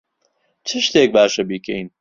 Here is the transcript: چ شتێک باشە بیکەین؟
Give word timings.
چ 0.67 0.69
شتێک 0.85 1.09
باشە 1.15 1.43
بیکەین؟ 1.49 1.87